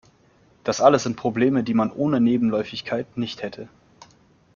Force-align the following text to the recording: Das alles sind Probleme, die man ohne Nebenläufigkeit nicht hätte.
Das 0.63 0.81
alles 0.81 1.03
sind 1.03 1.15
Probleme, 1.15 1.63
die 1.63 1.75
man 1.75 1.91
ohne 1.91 2.19
Nebenläufigkeit 2.19 3.17
nicht 3.19 3.43
hätte. 3.43 3.69